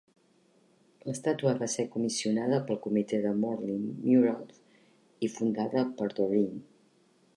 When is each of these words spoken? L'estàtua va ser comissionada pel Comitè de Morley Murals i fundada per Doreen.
L'estàtua 1.09 1.51
va 1.59 1.67
ser 1.73 1.85
comissionada 1.97 2.59
pel 2.69 2.79
Comitè 2.85 3.19
de 3.27 3.35
Morley 3.43 3.77
Murals 3.91 4.65
i 5.29 5.31
fundada 5.35 5.85
per 6.01 6.09
Doreen. 6.21 6.67